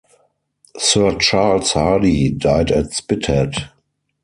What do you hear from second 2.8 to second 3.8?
Spithead.